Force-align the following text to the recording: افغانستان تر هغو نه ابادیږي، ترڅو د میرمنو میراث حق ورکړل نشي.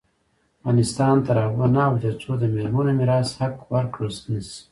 افغانستان 0.59 1.15
تر 1.27 1.35
هغو 1.45 1.65
نه 1.75 1.81
ابادیږي، 1.85 2.09
ترڅو 2.13 2.31
د 2.37 2.43
میرمنو 2.53 2.91
میراث 2.99 3.29
حق 3.39 3.57
ورکړل 3.73 4.13
نشي. 4.31 4.57